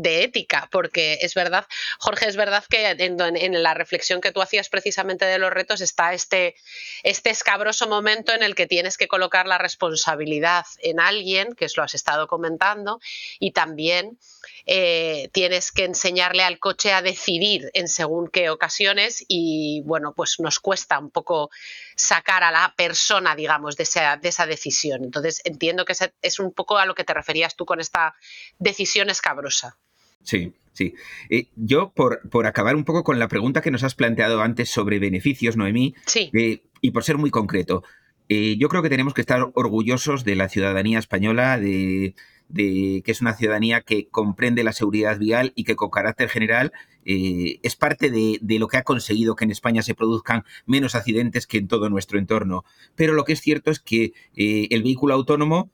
[0.04, 1.66] ética, porque es verdad,
[2.00, 6.14] Jorge, es verdad que en, la reflexión que tú hacías precisamente de los retos está
[6.14, 6.56] este,
[7.04, 11.84] este escabroso momento en el que tienes que colocar la responsabilidad en alguien, que lo
[11.84, 13.00] has estado comentando,
[13.40, 14.18] y también
[14.66, 20.40] eh, tienes que enseñarle al coche a decidir en según qué ocasiones y bueno, pues
[20.40, 21.50] nos cuesta un poco
[21.96, 25.04] sacar a la persona, digamos, de esa, de esa decisión.
[25.04, 28.16] Entonces entiendo que es un poco a lo que te referías tú con esta
[28.60, 29.78] decisión escabrosa.
[30.24, 30.94] Sí, sí.
[31.30, 34.70] Eh, yo, por, por, acabar un poco con la pregunta que nos has planteado antes
[34.70, 37.84] sobre beneficios, Noemí, eh, y por ser muy concreto,
[38.30, 42.14] yo creo que tenemos que estar orgullosos de la ciudadanía española, de,
[42.50, 46.72] de que es una ciudadanía que comprende la seguridad vial y que con carácter general
[47.06, 51.48] eh, es parte de, lo que ha conseguido que en España se produzcan menos accidentes
[51.48, 52.66] que en todo nuestro entorno.
[52.96, 55.72] Pero lo que es cierto es que eh, el vehículo autónomo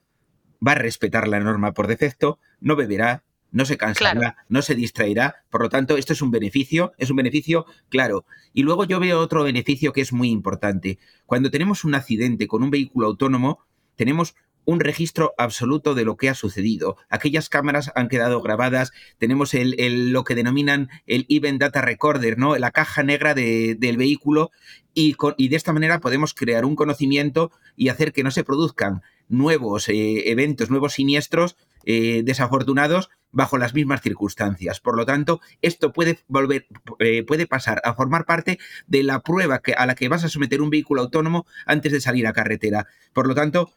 [0.66, 5.44] va a respetar la norma por defecto, no beberá, no se cansará, no se distraerá.
[5.48, 8.26] Por lo tanto, esto es un beneficio, es un beneficio claro.
[8.52, 10.98] Y luego yo veo otro beneficio que es muy importante.
[11.24, 13.60] Cuando tenemos un accidente con un vehículo autónomo,
[13.94, 14.34] tenemos
[14.64, 16.96] un registro absoluto de lo que ha sucedido.
[17.08, 22.56] Aquellas cámaras han quedado grabadas, tenemos el, lo que denominan el Event Data Recorder, ¿no?
[22.56, 24.50] la caja negra del vehículo,
[24.96, 29.02] y, y, de esta manera podemos crear un conocimiento y hacer que no se produzcan
[29.28, 34.80] nuevos eh, eventos, nuevos siniestros eh, desafortunados bajo las mismas circunstancias.
[34.80, 36.66] Por lo tanto, esto puede volver,
[37.00, 40.62] eh, puede pasar a formar parte de la prueba a la que vas a someter
[40.62, 42.86] un vehículo autónomo antes de salir a carretera.
[43.12, 43.72] Por lo tanto,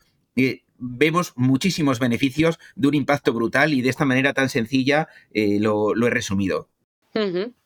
[0.80, 5.96] vemos muchísimos beneficios de un impacto brutal y de esta manera tan sencilla eh, lo,
[5.96, 6.70] he resumido.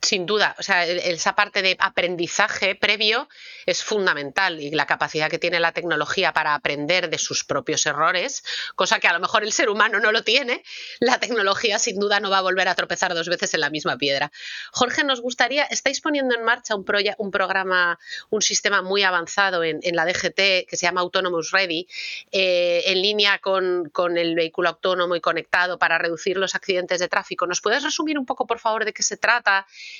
[0.01, 3.27] Sin duda, o sea, esa parte de aprendizaje previo
[3.65, 8.43] es fundamental y la capacidad que tiene la tecnología para aprender de sus propios errores,
[8.75, 10.63] cosa que a lo mejor el ser humano no lo tiene,
[11.01, 13.97] la tecnología sin duda no va a volver a tropezar dos veces en la misma
[13.97, 14.31] piedra.
[14.71, 20.05] Jorge, nos gustaría, estáis poniendo en marcha un, programa, un sistema muy avanzado en, la
[20.05, 21.87] DGT que se llama Autonomous Ready,
[22.31, 27.09] eh, en línea con, con el vehículo autónomo y conectado para reducir los accidentes de
[27.09, 27.45] tráfico.
[27.45, 29.40] ¿Nos puedes resumir un poco, por favor, de qué se trata?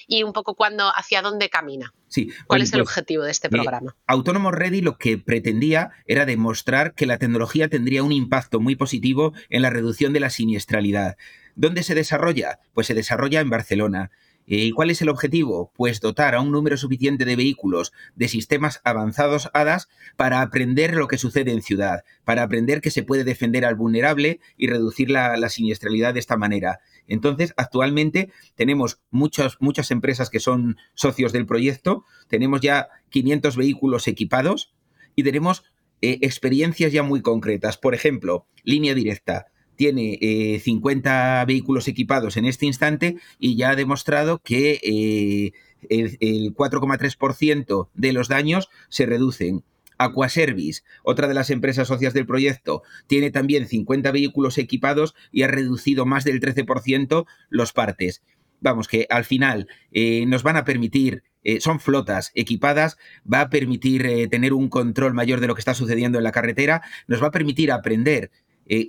[0.08, 1.94] Y un poco cuándo, hacia dónde camina.
[2.08, 3.96] Sí, ¿Cuál es el pues, objetivo de este programa?
[4.06, 9.34] Autónomo Ready lo que pretendía era demostrar que la tecnología tendría un impacto muy positivo
[9.50, 11.16] en la reducción de la siniestralidad.
[11.56, 12.60] ¿Dónde se desarrolla?
[12.74, 14.12] Pues se desarrolla en Barcelona.
[14.46, 15.72] ¿Y cuál es el objetivo?
[15.76, 21.08] Pues dotar a un número suficiente de vehículos de sistemas avanzados HADAS para aprender lo
[21.08, 25.38] que sucede en ciudad, para aprender que se puede defender al vulnerable y reducir la,
[25.38, 26.80] la siniestralidad de esta manera.
[27.12, 34.08] Entonces, actualmente tenemos muchas, muchas empresas que son socios del proyecto, tenemos ya 500 vehículos
[34.08, 34.74] equipados
[35.16, 35.64] y tenemos
[36.02, 37.78] eh, experiencias ya muy concretas.
[37.78, 43.76] Por ejemplo, línea directa tiene 50 eh, vehículos equipados en este instante y ya ha
[43.76, 45.52] demostrado que eh,
[45.90, 49.64] el, el 4,3% de los daños se reducen.
[50.04, 55.48] Aquaservice, otra de las empresas socias del proyecto, tiene también 50 vehículos equipados y ha
[55.48, 58.22] reducido más del 13% los partes.
[58.62, 62.98] Vamos, que al final eh, nos van a permitir, eh, son flotas equipadas,
[63.32, 66.32] va a permitir eh, tener un control mayor de lo que está sucediendo en la
[66.32, 68.32] carretera, nos va a permitir aprender.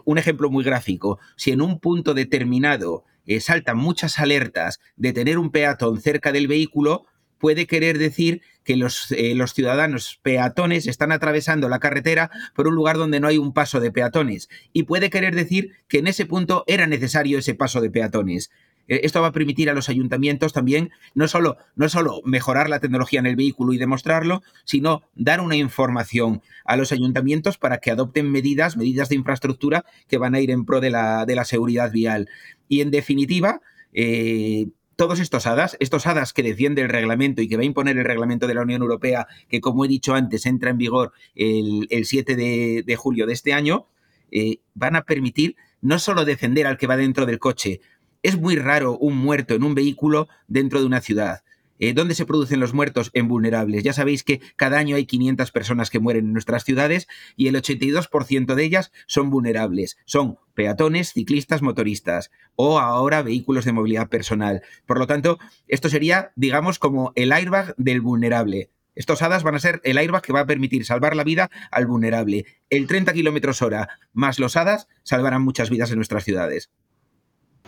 [0.05, 3.05] un ejemplo muy gráfico, si en un punto determinado
[3.41, 7.07] saltan muchas alertas de tener un peatón cerca del vehículo,
[7.43, 12.77] puede querer decir que los, eh, los, ciudadanos peatones están atravesando la carretera por un
[12.77, 14.49] lugar donde no hay un paso de peatones.
[14.73, 18.53] Y puede querer decir que en ese punto era necesario ese paso de peatones.
[18.87, 22.79] Eh, esto va a permitir a los ayuntamientos también no solo, no solo mejorar la
[22.79, 27.91] tecnología en el vehículo y demostrarlo, sino dar una información a los ayuntamientos para que
[27.91, 31.45] adopten medidas, medidas de infraestructura que van a ir en pro de la, de la
[31.45, 32.29] seguridad vial.
[32.69, 33.61] Y en definitiva,
[33.93, 34.69] eh,
[35.03, 38.05] todos estos hadas, estos hadas que defiende el reglamento y que va a imponer el
[38.05, 42.37] reglamento de la Unión Europea, que como he dicho antes entra en vigor el, 7
[42.37, 43.89] de, julio de este año,
[44.31, 47.81] eh, van a permitir no solo defender al que va dentro del coche,
[48.23, 51.43] es muy raro un muerto en un vehículo dentro de una ciudad.
[51.85, 53.11] Eh, ¿Dónde se producen los muertos?
[53.13, 53.83] En vulnerables.
[53.83, 57.57] Ya sabéis que cada año hay 500 personas que mueren en nuestras ciudades y el
[57.57, 59.99] 82% de ellas son vulnerables.
[60.05, 64.63] Son peatones, ciclistas, motoristas o ahora vehículos de movilidad personal.
[64.87, 68.71] Por lo tanto, esto sería, digamos, como el airbag del vulnerable.
[68.95, 71.89] Estos hadas van a ser el airbag que va a permitir salvar la vida al
[71.89, 72.47] vulnerable.
[72.71, 76.71] El 30 kilómetros hora más los hadas salvarán muchas vidas en nuestras ciudades.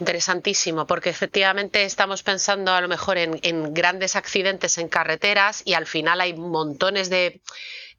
[0.00, 5.86] Interesantísimo, porque efectivamente estamos pensando a lo mejor en, grandes accidentes en carreteras y al
[5.86, 7.40] final hay montones de,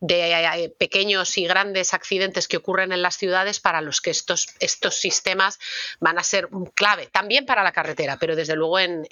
[0.09, 4.95] eh, pequeños y grandes accidentes que ocurren en las ciudades para los que estos, estos
[4.95, 5.57] sistemas
[6.01, 9.05] van a ser clave, también para la carretera, pero desde luego en,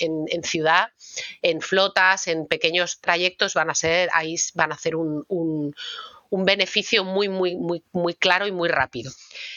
[0.43, 0.91] ciudad,
[1.41, 5.73] en flotas, en pequeños trayectos van a ser, ahí van a hacer un
[6.41, 9.11] beneficio muy, muy, muy, muy claro y muy rápido.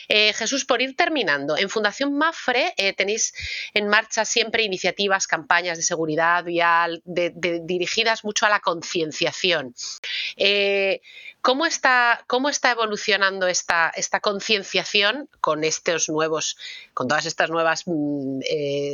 [0.08, 3.32] Eh, Jesús, por ir terminando, en Fundación Mafre eh, tenéis
[3.72, 9.74] en marcha siempre iniciativas, campañas de seguridad vial dirigidas mucho a la concienciación.
[10.36, 11.00] Eh,
[11.46, 16.56] ¿cómo, está, ¿Cómo está evolucionando esta, esta concienciación con estos nuevos,
[16.92, 18.40] con todas estas nuevas mm,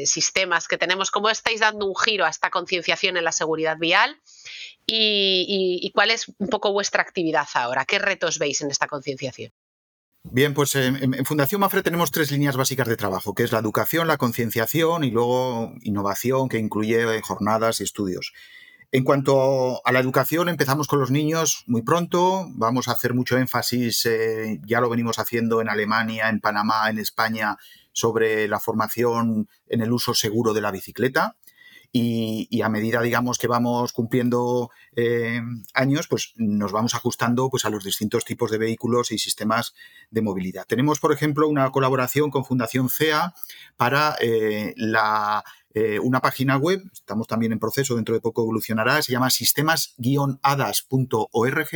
[0.05, 1.11] sistemas que tenemos?
[1.11, 4.21] ¿Cómo estáis dando un giro a esta concienciación en la seguridad vial?
[4.85, 7.87] y, cuál es un poco vuestra actividad ahora.
[7.87, 9.51] ¿Qué retos veis en esta concienciación?
[10.25, 14.07] Bien, pues en, Fundación Mafre tenemos tres líneas básicas de trabajo, que es la educación,
[14.07, 18.35] la concienciación y luego innovación, que incluye jornadas y estudios.
[18.95, 22.47] En cuanto a la educación, empezamos con los niños muy pronto.
[22.51, 26.99] Vamos a hacer mucho énfasis, eh, ya lo venimos haciendo en Alemania, en Panamá, en
[26.99, 27.57] España,
[27.93, 31.37] sobre la formación en el uso seguro de la bicicleta
[31.95, 35.43] y, a medida, digamos, que vamos cumpliendo eh,
[35.75, 39.75] años, pues nos vamos ajustando pues, a los distintos tipos de vehículos y sistemas
[40.11, 40.65] de movilidad.
[40.67, 43.35] Tenemos, por ejemplo, una colaboración con Fundación CEA
[43.77, 49.03] para eh, la eh, una página web, estamos también en proceso, dentro de poco evolucionará,
[49.03, 51.69] se llama sistemas-hadas.org,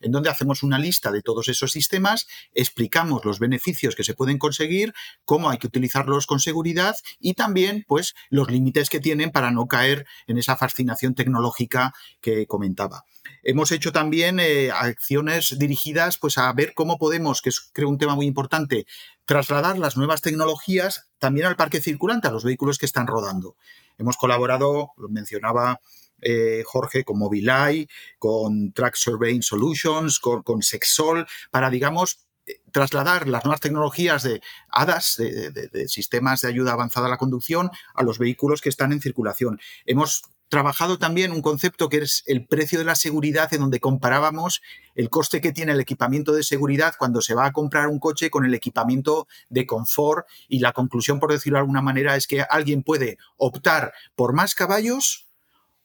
[0.00, 4.38] en donde hacemos una lista de todos esos sistemas, explicamos los beneficios que se pueden
[4.38, 9.50] conseguir, cómo hay que utilizarlos con seguridad y también pues los límites que tienen para
[9.50, 13.04] no caer en esa fascinación tecnológica que comentaba.
[13.42, 17.98] Hemos hecho también eh, acciones dirigidas pues, a ver cómo podemos, que es creo un
[17.98, 18.86] tema muy importante,
[19.24, 23.56] trasladar las nuevas tecnologías también al parque circulante, a los vehículos que están rodando.
[23.98, 25.80] Hemos colaborado, lo mencionaba
[26.20, 27.88] eh, Jorge, con Mobileye,
[28.18, 35.16] con Track Surveying Solutions, con, Sexol, para, digamos, eh, trasladar las nuevas tecnologías de ADAS,
[35.16, 39.60] de, sistemas de ayuda avanzada a la conducción, a los vehículos que están en circulación.
[39.86, 44.62] Hemos trabajado también un concepto que es el precio de la seguridad, en donde comparábamos
[44.94, 48.30] el coste que tiene el equipamiento de seguridad cuando se va a comprar un coche
[48.30, 50.26] con el equipamiento de confort.
[50.48, 54.54] Y la conclusión, por decirlo de alguna manera, es que alguien puede optar por más
[54.54, 55.28] caballos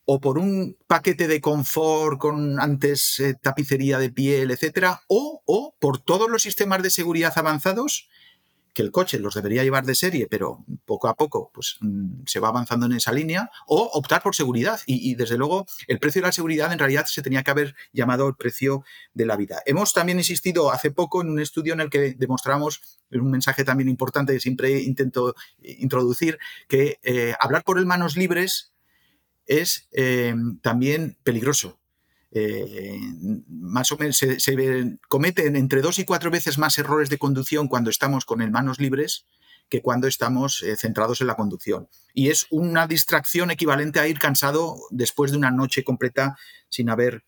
[0.06, 5.74] o por un paquete de confort con antes eh, tapicería de piel, etcétera, o, o
[5.80, 8.08] por todos los sistemas de seguridad avanzados
[8.74, 12.40] que el coche los debería llevar de serie, pero poco a poco pues, mm, se
[12.40, 14.80] va avanzando en esa línea, o optar por seguridad.
[14.86, 18.26] Y, desde luego el precio de la seguridad en realidad se tenía que haber llamado
[18.28, 18.84] el precio
[19.14, 19.62] de la vida.
[19.64, 22.80] Hemos también insistido hace poco en un estudio en el que demostramos,
[23.12, 28.72] un mensaje también importante que siempre intento introducir, que eh, hablar por el manos libres
[29.46, 31.78] es eh, también peligroso
[32.36, 32.98] eh,
[33.48, 37.90] más o menos se, cometen entre dos y cuatro veces más errores de conducción cuando
[37.90, 39.24] estamos con el manos libres
[39.68, 41.88] que cuando estamos eh, centrados en la conducción.
[42.12, 46.36] Y es una distracción equivalente a ir cansado después de una noche completa
[46.68, 47.24] sin haber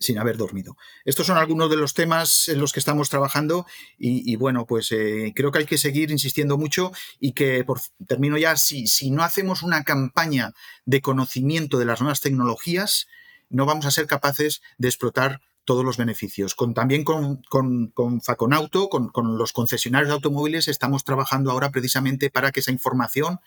[0.00, 0.76] sin haber dormido.
[1.04, 3.64] Estos son algunos de los temas en los que estamos trabajando
[3.96, 8.36] y, bueno, pues eh, creo que hay que seguir insistiendo mucho y que, por, termino
[8.36, 10.52] ya, si, si no hacemos una campaña
[10.84, 13.06] de conocimiento de las nuevas tecnologías,
[13.50, 16.54] no vamos a ser capaces de explotar todos los beneficios.
[16.54, 22.52] Con, también con, con, Faconauto, con, los concesionarios de automóviles, estamos trabajando ahora precisamente para
[22.52, 23.40] que esa información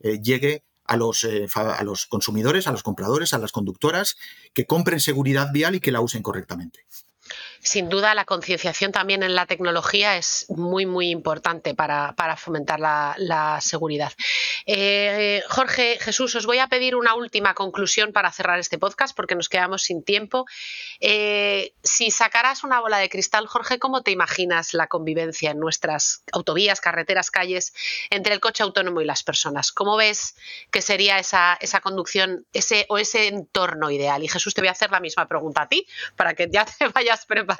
[0.00, 4.16] eh, llegue a los, eh, a los consumidores, a los compradores, a las conductoras,
[4.52, 6.84] que compren seguridad vial y que la usen correctamente.
[7.64, 13.58] Sin duda la concienciación también en la tecnología es muy, muy importante para, fomentar la,
[13.62, 14.12] seguridad.
[14.66, 19.34] Eh, Jorge, Jesús, os voy a pedir una última conclusión para cerrar este podcast porque
[19.34, 20.44] nos quedamos sin tiempo.
[21.00, 26.22] Eh, si sacaras una bola de cristal, Jorge, ¿cómo te imaginas la convivencia en nuestras
[26.32, 27.72] autovías, carreteras, calles
[28.10, 29.72] entre el coche autónomo y las personas?
[29.72, 30.36] ¿Cómo ves
[30.70, 32.44] que sería esa, conducción
[32.88, 34.22] o ese entorno ideal?
[34.22, 36.88] Y Jesús, te voy a hacer la misma pregunta a ti para que ya te
[36.94, 37.53] vayas preparando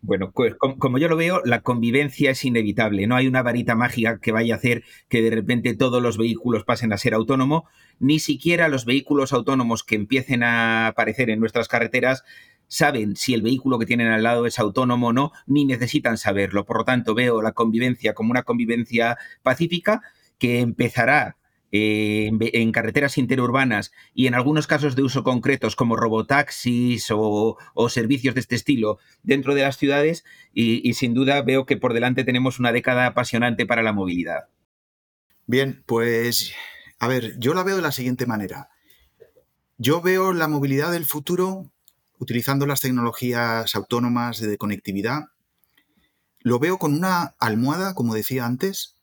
[0.00, 3.06] bueno, pues como yo lo veo, la convivencia es inevitable.
[3.06, 6.64] No hay una varita mágica que vaya a hacer que de repente todos los vehículos
[6.64, 7.64] pasen a ser autónomos,
[7.98, 12.22] ni siquiera los vehículos autónomos que empiecen a aparecer en nuestras carreteras
[12.68, 16.64] saben si el vehículo que tienen al lado es autónomo o no, ni necesitan saberlo.
[16.64, 20.02] Por lo tanto, veo la convivencia como una convivencia pacífica
[20.38, 21.37] que empezará
[21.70, 27.56] en, carreteras interurbanas y en algunos casos de uso concretos como robotaxis o,
[27.88, 32.24] servicios de este estilo dentro de las ciudades y, sin duda veo que por delante
[32.24, 34.48] tenemos una década apasionante para la movilidad.
[35.46, 36.54] Bien, pues
[36.98, 38.70] a ver, yo la veo de la siguiente manera.
[39.76, 41.70] Yo veo la movilidad del futuro
[42.18, 45.26] utilizando las tecnologías autónomas de conectividad.
[46.40, 48.96] Lo veo con una almohada, como decía antes,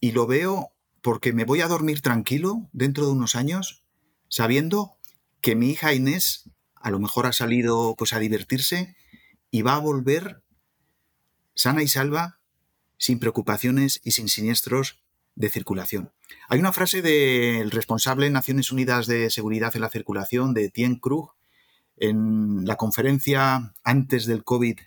[0.00, 0.75] y lo veo
[1.06, 3.84] porque me voy a dormir tranquilo dentro de unos años
[4.28, 4.96] sabiendo
[5.40, 8.96] que mi hija Inés a lo mejor ha salido pues a divertirse
[9.52, 10.42] y va a volver
[11.54, 12.40] sana y salva,
[12.98, 14.98] sin preocupaciones y sin siniestros
[15.36, 16.10] de circulación.
[16.48, 20.96] Hay una frase del responsable de Naciones Unidas de Seguridad en la Circulación, de Tien
[20.96, 21.34] Krug,
[21.98, 24.80] en la conferencia antes del COVID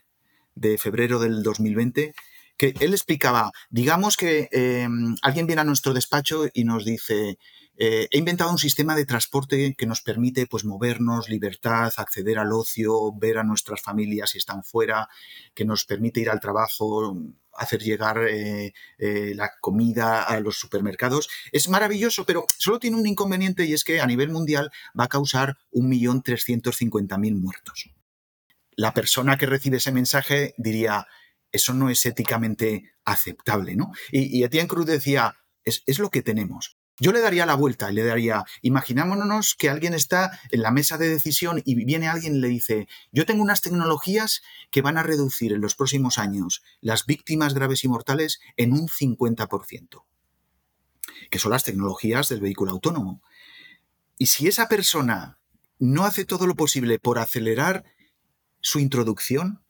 [0.55, 2.13] de febrero del 2020,
[2.59, 7.39] que él explicaba, digamos que em, alguien viene a nuestro despacho y nos dice,
[7.77, 12.51] eh, he inventado un sistema de transporte que nos permite pues, movernos, libertad, acceder al
[12.51, 15.07] ocio, ver a nuestras familias si están fuera,
[15.55, 17.15] que nos permite ir al trabajo,
[17.53, 21.29] hacer llegar eh, eh, la comida a los supermercados.
[21.53, 25.07] Es maravilloso, pero solo tiene un inconveniente y es que a nivel mundial va a
[25.07, 27.89] causar 1.350.000 muertos.
[28.75, 31.07] La persona que recibe ese mensaje diría,
[31.51, 33.91] eso no es éticamente aceptable, ¿no?
[34.11, 36.77] Y, Etienne Cruz decía, es, es lo que tenemos.
[37.01, 40.97] Yo le daría la vuelta y le daría, imaginámonos que alguien está en la mesa
[40.97, 45.03] de decisión y viene alguien y le dice, yo tengo unas tecnologías que van a
[45.03, 50.03] reducir en los próximos años las víctimas graves y mortales en un 50%,
[51.31, 53.23] que son las tecnologías del vehículo autónomo.
[54.17, 55.39] Y si esa persona
[55.79, 57.85] no hace todo lo posible por acelerar
[58.59, 59.63] su introducción,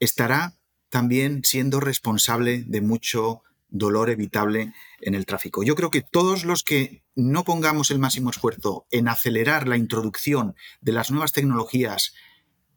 [0.00, 0.58] estará
[0.94, 5.64] también siendo responsable de mucho dolor evitable en el tráfico.
[5.64, 10.54] Yo creo que todos los que no pongamos el máximo esfuerzo en acelerar la introducción
[10.80, 12.14] de las nuevas tecnologías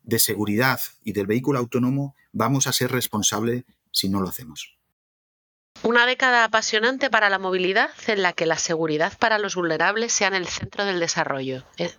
[0.01, 4.79] de seguridad y del vehículo autónomo, vamos a ser responsables si no lo hacemos.
[5.83, 10.29] Una década apasionante para la movilidad en la que la seguridad para los vulnerables sea
[10.29, 11.67] en el centro del desarrollo.
[11.77, 11.93] Eh,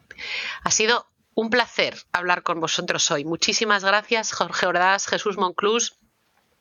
[0.65, 1.07] ha sido
[1.39, 3.25] un placer hablar con vosotros hoy.
[3.25, 5.98] Muchísimas gracias, Jorge Ordaz, Jesús Monclús,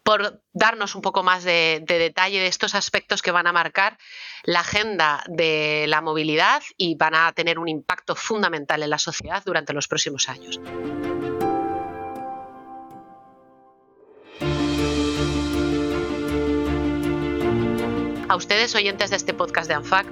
[0.07, 3.97] por darnos un poco más de, detalle de estos aspectos que van a marcar
[4.45, 9.43] la agenda de la movilidad y van a tener un impacto fundamental en la sociedad
[9.45, 10.61] durante los próximos años.
[18.29, 20.05] A ustedes, oyentes de este podcast de ANFAC,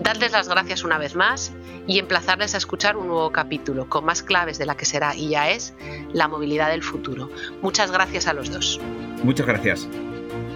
[0.00, 1.52] darles las gracias una vez más
[1.88, 5.30] y emplazarles a escuchar un nuevo capítulo con más claves de la que será y
[5.30, 5.74] ya es
[6.12, 7.28] la movilidad del futuro.
[7.62, 8.80] Muchas gracias a los dos.
[9.24, 9.88] Muchas gracias.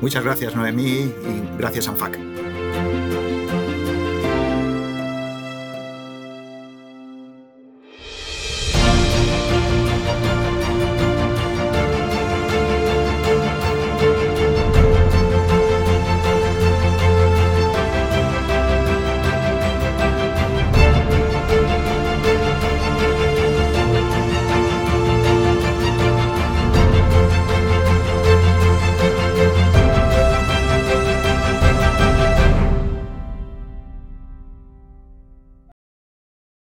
[0.00, 2.16] Muchas gracias, Noemí, y gracias, ANFAC.